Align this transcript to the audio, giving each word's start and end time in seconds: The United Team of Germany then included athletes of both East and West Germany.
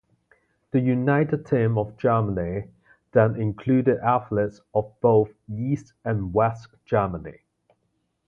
The 0.71 0.79
United 0.79 1.45
Team 1.45 1.77
of 1.77 1.95
Germany 1.95 2.69
then 3.11 3.35
included 3.39 3.99
athletes 3.99 4.59
of 4.73 4.91
both 4.99 5.29
East 5.47 5.93
and 6.03 6.33
West 6.33 6.69
Germany. 6.87 7.41